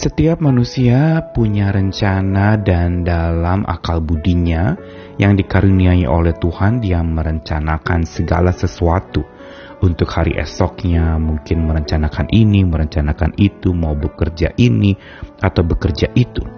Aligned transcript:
Setiap 0.00 0.40
manusia 0.40 1.20
punya 1.36 1.68
rencana 1.68 2.56
dan 2.56 3.04
dalam 3.04 3.68
akal 3.68 4.00
budinya 4.00 4.72
yang 5.20 5.36
dikaruniai 5.36 6.08
oleh 6.08 6.32
Tuhan 6.40 6.80
dia 6.80 7.04
merencanakan 7.04 8.08
segala 8.08 8.48
sesuatu 8.48 9.20
untuk 9.84 10.08
hari 10.08 10.40
esoknya 10.40 11.20
mungkin 11.20 11.68
merencanakan 11.68 12.32
ini, 12.32 12.64
merencanakan 12.64 13.36
itu, 13.36 13.76
mau 13.76 13.92
bekerja 13.92 14.56
ini 14.56 14.96
atau 15.36 15.68
bekerja 15.68 16.08
itu. 16.16 16.48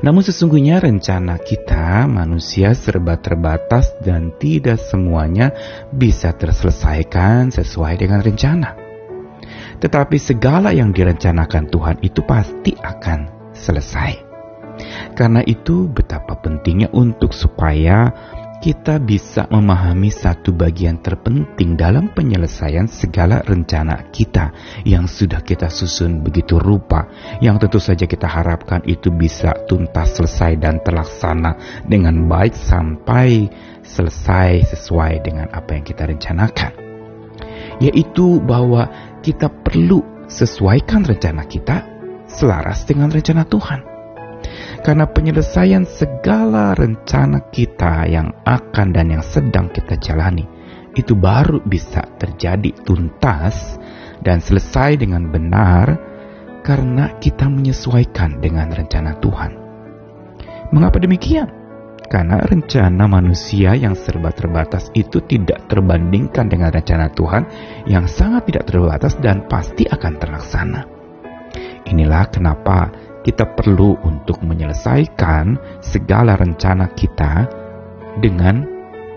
Namun 0.00 0.24
sesungguhnya 0.24 0.80
rencana 0.80 1.36
kita 1.36 2.08
manusia 2.08 2.72
serba 2.72 3.20
terbatas 3.20 3.92
dan 4.00 4.32
tidak 4.40 4.80
semuanya 4.80 5.52
bisa 5.92 6.32
terselesaikan 6.32 7.52
sesuai 7.52 8.00
dengan 8.00 8.24
rencana. 8.24 8.85
Tetapi 9.76 10.16
segala 10.16 10.72
yang 10.72 10.90
direncanakan 10.90 11.68
Tuhan 11.68 11.96
itu 12.00 12.20
pasti 12.24 12.72
akan 12.76 13.52
selesai. 13.52 14.12
Karena 15.16 15.40
itu 15.44 15.88
betapa 15.88 16.36
pentingnya 16.36 16.92
untuk 16.92 17.32
supaya 17.32 18.12
kita 18.56 18.96
bisa 18.96 19.44
memahami 19.52 20.08
satu 20.08 20.52
bagian 20.56 20.96
terpenting 21.04 21.76
dalam 21.76 22.08
penyelesaian 22.08 22.88
segala 22.88 23.44
rencana 23.44 24.08
kita 24.08 24.52
yang 24.88 25.04
sudah 25.04 25.44
kita 25.44 25.68
susun 25.68 26.24
begitu 26.24 26.56
rupa, 26.56 27.04
yang 27.44 27.60
tentu 27.60 27.76
saja 27.76 28.08
kita 28.08 28.24
harapkan 28.24 28.80
itu 28.88 29.12
bisa 29.12 29.52
tuntas 29.68 30.16
selesai 30.16 30.56
dan 30.56 30.80
terlaksana 30.80 31.84
dengan 31.84 32.24
baik 32.24 32.56
sampai 32.56 33.52
selesai 33.84 34.72
sesuai 34.72 35.20
dengan 35.20 35.52
apa 35.52 35.76
yang 35.76 35.84
kita 35.84 36.08
rencanakan. 36.08 36.72
Yaitu 37.76 38.40
bahwa 38.40 38.88
kita 39.26 39.50
perlu 39.50 40.30
sesuaikan 40.30 41.02
rencana 41.02 41.42
kita 41.50 41.82
selaras 42.30 42.86
dengan 42.86 43.10
rencana 43.10 43.42
Tuhan. 43.42 43.80
Karena 44.86 45.10
penyelesaian 45.10 45.82
segala 45.82 46.70
rencana 46.78 47.50
kita 47.50 48.06
yang 48.06 48.30
akan 48.46 48.94
dan 48.94 49.10
yang 49.10 49.24
sedang 49.26 49.66
kita 49.74 49.98
jalani 49.98 50.46
itu 50.94 51.18
baru 51.18 51.58
bisa 51.66 52.06
terjadi 52.22 52.70
tuntas 52.86 53.74
dan 54.22 54.38
selesai 54.38 55.02
dengan 55.02 55.26
benar 55.26 55.98
karena 56.62 57.18
kita 57.18 57.50
menyesuaikan 57.50 58.38
dengan 58.38 58.70
rencana 58.70 59.18
Tuhan. 59.18 59.52
Mengapa 60.70 61.02
demikian? 61.02 61.65
Karena 62.06 62.38
rencana 62.38 63.10
manusia 63.10 63.74
yang 63.74 63.98
serba 63.98 64.30
terbatas 64.30 64.94
itu 64.94 65.18
tidak 65.26 65.66
terbandingkan 65.66 66.46
dengan 66.46 66.70
rencana 66.70 67.10
Tuhan 67.10 67.42
yang 67.90 68.06
sangat 68.06 68.46
tidak 68.46 68.70
terbatas 68.70 69.18
dan 69.18 69.50
pasti 69.50 69.90
akan 69.90 70.12
terlaksana. 70.22 70.80
Inilah 71.86 72.30
kenapa 72.30 72.90
kita 73.26 73.58
perlu 73.58 73.98
untuk 74.06 74.38
menyelesaikan 74.42 75.58
segala 75.82 76.38
rencana 76.38 76.94
kita 76.94 77.50
dengan 78.22 78.62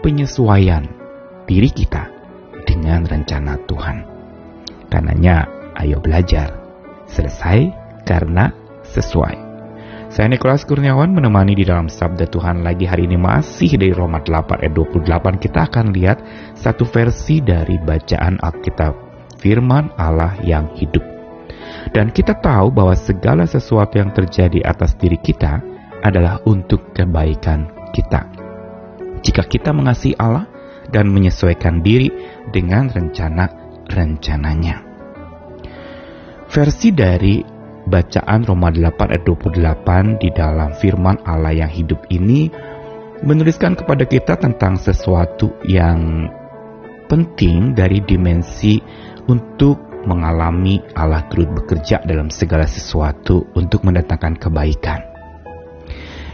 penyesuaian 0.02 0.86
diri 1.46 1.70
kita 1.70 2.10
dengan 2.66 3.06
rencana 3.06 3.58
Tuhan. 3.70 3.98
Karenanya, 4.90 5.46
ayo 5.78 6.02
belajar. 6.02 6.58
Selesai 7.10 7.70
karena 8.06 8.54
sesuai. 8.86 9.49
Saya 10.10 10.26
Nikolas 10.26 10.66
Kurniawan 10.66 11.14
menemani 11.14 11.54
di 11.54 11.70
dalam 11.70 11.86
Sabda 11.86 12.26
Tuhan 12.26 12.66
lagi 12.66 12.90
hari 12.90 13.06
ini 13.06 13.14
masih 13.14 13.78
dari 13.78 13.94
Roma 13.94 14.18
8 14.26 14.58
ayat 14.58 14.74
28 14.74 15.06
kita 15.38 15.70
akan 15.70 15.94
lihat 15.94 16.18
satu 16.58 16.82
versi 16.90 17.46
dari 17.46 17.78
bacaan 17.78 18.42
Alkitab 18.42 18.98
firman 19.38 19.94
Allah 20.02 20.34
yang 20.42 20.74
hidup. 20.74 21.06
Dan 21.94 22.10
kita 22.10 22.42
tahu 22.42 22.74
bahwa 22.74 22.98
segala 22.98 23.46
sesuatu 23.46 24.02
yang 24.02 24.10
terjadi 24.10 24.66
atas 24.66 24.98
diri 24.98 25.22
kita 25.22 25.62
adalah 26.02 26.42
untuk 26.50 26.90
kebaikan 26.90 27.70
kita. 27.94 28.26
Jika 29.22 29.46
kita 29.46 29.78
mengasihi 29.78 30.18
Allah 30.18 30.50
dan 30.90 31.06
menyesuaikan 31.14 31.86
diri 31.86 32.10
dengan 32.50 32.90
rencana-rencananya. 32.90 34.90
Versi 36.50 36.90
dari 36.98 37.46
bacaan 37.90 38.46
Roma 38.46 38.70
8 38.70 39.10
ayat 39.10 39.24
28 39.26 40.22
di 40.22 40.30
dalam 40.30 40.72
firman 40.78 41.18
Allah 41.26 41.66
yang 41.66 41.72
hidup 41.74 42.06
ini 42.14 42.48
menuliskan 43.26 43.76
kepada 43.76 44.06
kita 44.08 44.40
tentang 44.40 44.80
sesuatu 44.80 45.52
yang 45.68 46.30
penting 47.10 47.74
dari 47.74 48.00
dimensi 48.06 48.80
untuk 49.28 49.90
mengalami 50.08 50.80
Allah 50.96 51.28
turut 51.28 51.52
bekerja 51.52 52.06
dalam 52.06 52.32
segala 52.32 52.70
sesuatu 52.70 53.50
untuk 53.58 53.84
mendatangkan 53.84 54.40
kebaikan. 54.40 55.02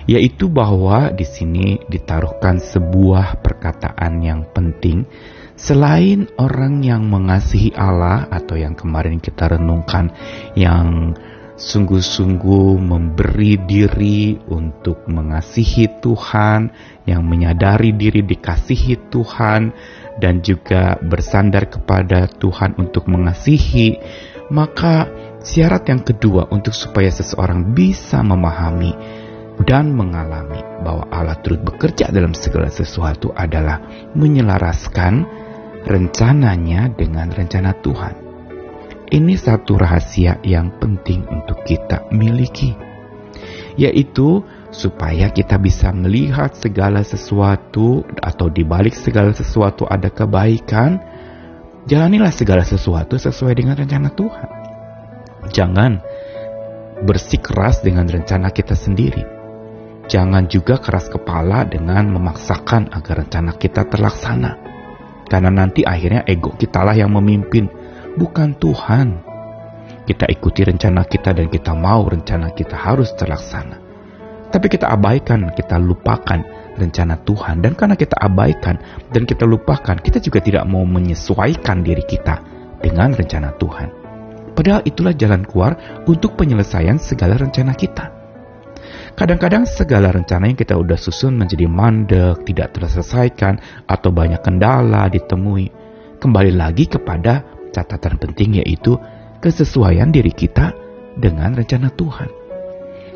Yaitu 0.05 0.53
bahwa 0.53 1.09
di 1.09 1.25
sini 1.25 1.81
ditaruhkan 1.89 2.61
sebuah 2.61 3.41
perkataan 3.41 4.22
yang 4.22 4.45
penting 4.53 5.09
selain 5.57 6.29
orang 6.37 6.85
yang 6.85 7.09
mengasihi 7.09 7.73
Allah 7.73 8.29
atau 8.29 8.53
yang 8.53 8.77
kemarin 8.77 9.17
kita 9.17 9.57
renungkan 9.57 10.13
yang 10.53 11.17
sungguh-sungguh 11.55 12.75
memberi 12.83 13.55
diri 13.63 14.35
untuk 14.51 15.07
mengasihi 15.07 16.03
Tuhan, 16.03 16.71
yang 17.07 17.23
menyadari 17.23 17.95
diri 17.95 18.21
dikasihi 18.23 19.07
Tuhan, 19.07 19.71
dan 20.19 20.43
juga 20.43 20.99
bersandar 20.99 21.71
kepada 21.71 22.27
Tuhan 22.27 22.75
untuk 22.75 23.07
mengasihi, 23.07 23.99
maka 24.51 25.07
syarat 25.43 25.88
yang 25.88 26.03
kedua 26.03 26.47
untuk 26.51 26.75
supaya 26.75 27.07
seseorang 27.11 27.72
bisa 27.72 28.19
memahami 28.19 28.91
dan 29.63 29.95
mengalami 29.95 30.59
bahwa 30.83 31.07
Allah 31.07 31.39
turut 31.39 31.63
bekerja 31.63 32.11
dalam 32.11 32.35
segala 32.35 32.67
sesuatu 32.67 33.31
adalah 33.31 33.79
menyelaraskan 34.11 35.23
rencananya 35.87 36.91
dengan 36.91 37.31
rencana 37.31 37.72
Tuhan. 37.79 38.24
Ini 39.05 39.38
satu 39.38 39.77
rahasia 39.77 40.41
yang 40.41 40.81
penting 40.81 41.29
untuk 41.29 41.61
kita 41.61 42.09
miliki, 42.09 42.73
yaitu 43.77 44.41
supaya 44.73 45.29
kita 45.29 45.61
bisa 45.61 45.93
melihat 45.93 46.57
segala 46.57 47.05
sesuatu 47.05 48.01
atau 48.17 48.49
dibalik 48.49 48.97
segala 48.97 49.29
sesuatu 49.29 49.85
ada 49.85 50.09
kebaikan. 50.09 50.97
Jalanilah 51.85 52.33
segala 52.33 52.66
sesuatu 52.66 53.13
sesuai 53.13 53.53
dengan 53.53 53.77
rencana 53.77 54.09
Tuhan. 54.09 54.49
Jangan 55.53 56.01
bersikeras 57.05 57.85
dengan 57.85 58.09
rencana 58.09 58.49
kita 58.49 58.73
sendiri. 58.73 59.22
Jangan 60.09 60.49
juga 60.49 60.81
keras 60.81 61.13
kepala 61.13 61.61
dengan 61.69 62.09
memaksakan 62.09 62.89
agar 62.89 63.22
rencana 63.22 63.53
kita 63.53 63.85
terlaksana. 63.85 64.57
Karena 65.29 65.53
nanti 65.53 65.85
akhirnya 65.85 66.25
ego 66.25 66.57
kitalah 66.57 66.97
yang 66.97 67.13
memimpin 67.13 67.84
bukan 68.15 68.55
Tuhan. 68.57 69.07
Kita 70.05 70.25
ikuti 70.29 70.61
rencana 70.61 71.03
kita 71.05 71.33
dan 71.33 71.49
kita 71.49 71.73
mau 71.73 72.05
rencana 72.05 72.53
kita 72.53 72.77
harus 72.77 73.11
terlaksana. 73.17 73.81
Tapi 74.49 74.71
kita 74.71 74.87
abaikan, 74.87 75.51
kita 75.51 75.75
lupakan 75.81 76.39
rencana 76.77 77.19
Tuhan. 77.25 77.59
Dan 77.59 77.73
karena 77.73 77.97
kita 77.97 78.15
abaikan 78.15 78.77
dan 79.09 79.23
kita 79.27 79.43
lupakan, 79.43 79.97
kita 79.99 80.21
juga 80.21 80.39
tidak 80.39 80.63
mau 80.69 80.85
menyesuaikan 80.85 81.81
diri 81.81 82.05
kita 82.05 82.39
dengan 82.79 83.11
rencana 83.11 83.57
Tuhan. 83.57 83.89
Padahal 84.55 84.85
itulah 84.87 85.11
jalan 85.11 85.43
keluar 85.43 86.05
untuk 86.07 86.39
penyelesaian 86.39 86.95
segala 87.01 87.35
rencana 87.35 87.75
kita. 87.75 88.15
Kadang-kadang 89.15 89.63
segala 89.67 90.11
rencana 90.11 90.47
yang 90.47 90.59
kita 90.59 90.75
udah 90.75 90.99
susun 90.99 91.39
menjadi 91.39 91.67
mandek, 91.71 92.43
tidak 92.47 92.75
terselesaikan, 92.75 93.59
atau 93.87 94.11
banyak 94.11 94.40
kendala 94.43 95.07
ditemui. 95.07 95.72
Kembali 96.19 96.51
lagi 96.55 96.87
kepada 96.87 97.54
catatan 97.75 98.16
penting 98.16 98.63
yaitu 98.63 98.95
kesesuaian 99.43 100.07
diri 100.07 100.31
kita 100.31 100.72
dengan 101.19 101.51
rencana 101.51 101.91
Tuhan. 101.91 102.31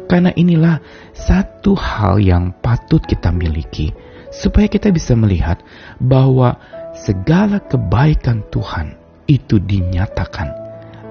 Karena 0.09 0.33
inilah 0.33 0.81
satu 1.13 1.77
hal 1.77 2.17
yang 2.19 2.51
patut 2.59 2.99
kita 3.05 3.31
miliki 3.31 3.93
supaya 4.33 4.65
kita 4.65 4.89
bisa 4.89 5.13
melihat 5.13 5.61
bahwa 6.01 6.57
segala 6.97 7.61
kebaikan 7.61 8.41
Tuhan 8.49 8.97
itu 9.29 9.61
dinyatakan 9.61 10.49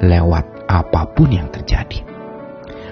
lewat 0.02 0.66
apa 0.66 1.06
pun 1.14 1.30
yang 1.30 1.46
terjadi. 1.54 2.02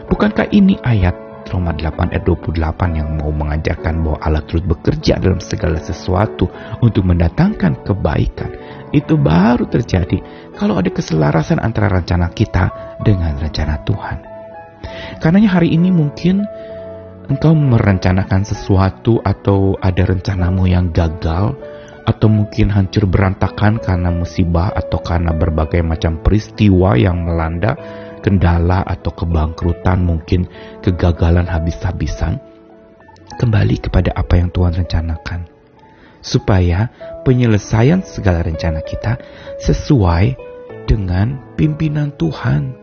Bukankah 0.06 0.46
ini 0.54 0.78
ayat 0.86 1.25
Roma 1.56 1.72
8 1.72 2.12
ayat 2.12 2.28
28 2.28 3.00
yang 3.00 3.16
mau 3.16 3.32
mengajarkan 3.32 4.04
bahwa 4.04 4.20
Allah 4.20 4.44
terus 4.44 4.60
bekerja 4.60 5.16
dalam 5.16 5.40
segala 5.40 5.80
sesuatu 5.80 6.52
untuk 6.84 7.08
mendatangkan 7.08 7.80
kebaikan. 7.80 8.52
Itu 8.92 9.16
baru 9.16 9.64
terjadi 9.64 10.20
kalau 10.52 10.76
ada 10.76 10.92
keselarasan 10.92 11.56
antara 11.64 11.88
rencana 11.88 12.28
kita 12.28 12.96
dengan 13.00 13.40
rencana 13.40 13.80
Tuhan. 13.88 14.18
Karenanya 15.24 15.56
hari 15.56 15.72
ini 15.72 15.88
mungkin 15.88 16.44
engkau 17.32 17.56
merencanakan 17.56 18.44
sesuatu 18.44 19.24
atau 19.24 19.80
ada 19.80 20.04
rencanamu 20.04 20.68
yang 20.68 20.92
gagal 20.92 21.56
atau 22.06 22.28
mungkin 22.30 22.70
hancur 22.70 23.08
berantakan 23.10 23.82
karena 23.82 24.14
musibah 24.14 24.70
atau 24.70 25.02
karena 25.02 25.34
berbagai 25.34 25.82
macam 25.82 26.22
peristiwa 26.22 26.94
yang 26.94 27.26
melanda 27.26 27.74
kendala 28.26 28.82
atau 28.82 29.14
kebangkrutan, 29.14 30.02
mungkin 30.02 30.50
kegagalan 30.82 31.46
habis-habisan, 31.46 32.42
kembali 33.38 33.78
kepada 33.78 34.10
apa 34.18 34.42
yang 34.42 34.50
Tuhan 34.50 34.74
rencanakan. 34.74 35.46
Supaya 36.18 36.90
penyelesaian 37.22 38.02
segala 38.02 38.42
rencana 38.42 38.82
kita 38.82 39.22
sesuai 39.62 40.34
dengan 40.90 41.54
pimpinan 41.54 42.10
Tuhan. 42.18 42.74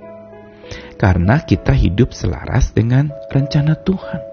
Karena 0.95 1.43
kita 1.43 1.75
hidup 1.75 2.15
selaras 2.15 2.71
dengan 2.71 3.11
rencana 3.27 3.75
Tuhan. 3.83 4.31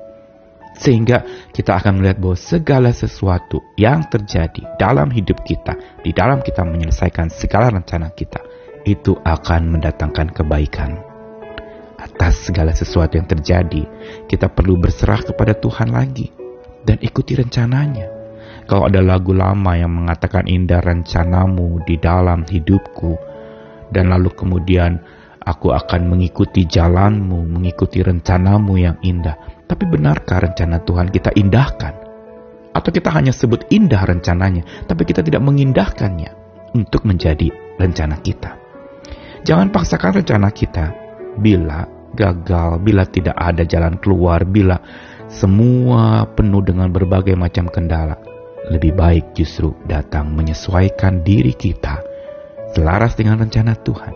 Sehingga 0.79 1.51
kita 1.51 1.83
akan 1.83 1.99
melihat 1.99 2.23
bahwa 2.23 2.39
segala 2.39 2.95
sesuatu 2.95 3.59
yang 3.75 4.07
terjadi 4.07 4.79
dalam 4.79 5.11
hidup 5.11 5.43
kita, 5.43 5.75
di 6.07 6.15
dalam 6.15 6.39
kita 6.39 6.63
menyelesaikan 6.63 7.35
segala 7.35 7.75
rencana 7.75 8.15
kita, 8.15 8.39
itu 8.85 9.17
akan 9.21 9.77
mendatangkan 9.77 10.33
kebaikan. 10.33 11.01
Atas 12.01 12.49
segala 12.49 12.73
sesuatu 12.73 13.21
yang 13.21 13.29
terjadi, 13.29 13.85
kita 14.25 14.49
perlu 14.49 14.81
berserah 14.81 15.21
kepada 15.21 15.53
Tuhan 15.53 15.93
lagi 15.93 16.33
dan 16.85 16.97
ikuti 17.01 17.37
rencananya. 17.37 18.09
Kalau 18.65 18.87
ada 18.87 19.03
lagu 19.03 19.35
lama 19.35 19.75
yang 19.75 19.91
mengatakan 19.91 20.47
indah 20.47 20.81
rencanamu 20.81 21.83
di 21.85 21.99
dalam 21.99 22.47
hidupku, 22.47 23.19
dan 23.91 24.15
lalu 24.15 24.31
kemudian 24.33 25.03
aku 25.43 25.75
akan 25.75 26.07
mengikuti 26.07 26.65
jalanmu, 26.65 27.51
mengikuti 27.51 27.99
rencanamu 28.01 28.79
yang 28.79 28.97
indah, 29.03 29.67
tapi 29.67 29.91
benarkah 29.91 30.39
rencana 30.45 30.81
Tuhan 30.87 31.11
kita 31.11 31.35
indahkan? 31.35 31.95
Atau 32.71 32.95
kita 32.95 33.11
hanya 33.11 33.35
sebut 33.35 33.67
indah 33.75 34.07
rencananya, 34.07 34.87
tapi 34.87 35.03
kita 35.03 35.27
tidak 35.27 35.43
mengindahkannya 35.43 36.31
untuk 36.79 37.03
menjadi 37.03 37.51
rencana 37.81 38.23
kita. 38.23 38.60
Jangan 39.45 39.73
paksakan 39.73 40.21
rencana 40.21 40.49
kita 40.53 40.93
bila 41.41 41.89
gagal, 42.13 42.83
bila 42.85 43.07
tidak 43.09 43.37
ada 43.39 43.65
jalan 43.65 43.97
keluar, 43.97 44.45
bila 44.45 44.77
semua 45.31 46.27
penuh 46.29 46.61
dengan 46.61 46.91
berbagai 46.91 47.39
macam 47.39 47.71
kendala. 47.71 48.19
Lebih 48.71 48.93
baik 48.95 49.33
justru 49.35 49.73
datang 49.89 50.37
menyesuaikan 50.37 51.25
diri 51.25 51.57
kita 51.57 52.05
selaras 52.77 53.17
dengan 53.17 53.41
rencana 53.43 53.75
Tuhan. 53.81 54.15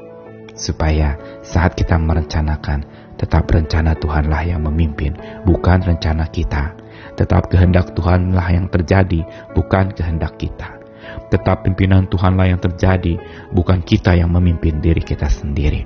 Supaya 0.54 1.18
saat 1.42 1.74
kita 1.74 1.98
merencanakan, 1.98 3.04
Tetap 3.14 3.46
rencana 3.46 3.94
Tuhanlah 3.94 4.42
yang 4.42 4.66
memimpin, 4.66 5.14
bukan 5.46 5.80
rencana 5.86 6.26
kita. 6.28 6.74
Tetap 7.14 7.46
kehendak 7.46 7.94
Tuhanlah 7.94 8.46
yang 8.50 8.66
terjadi, 8.66 9.22
bukan 9.54 9.94
kehendak 9.94 10.34
kita. 10.34 10.83
Tetap 11.28 11.66
pimpinan 11.66 12.06
Tuhanlah 12.06 12.52
yang 12.52 12.60
terjadi, 12.62 13.18
bukan 13.50 13.82
kita 13.82 14.14
yang 14.14 14.30
memimpin 14.32 14.78
diri 14.78 15.02
kita 15.02 15.26
sendiri. 15.26 15.84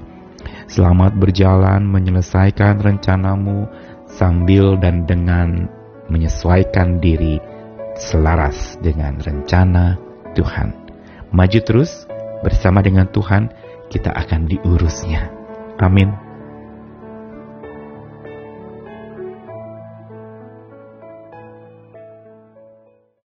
Selamat 0.68 1.16
berjalan 1.16 1.88
menyelesaikan 1.88 2.80
rencanamu 2.80 3.64
sambil 4.08 4.76
dan 4.76 5.08
dengan 5.08 5.68
menyesuaikan 6.12 7.00
diri 7.00 7.40
selaras 7.96 8.76
dengan 8.80 9.16
rencana 9.20 9.96
Tuhan. 10.36 10.72
Maju 11.32 11.60
terus 11.64 12.08
bersama 12.40 12.80
dengan 12.80 13.08
Tuhan, 13.08 13.48
kita 13.88 14.12
akan 14.12 14.48
diurusnya. 14.48 15.28
Amin. 15.80 16.27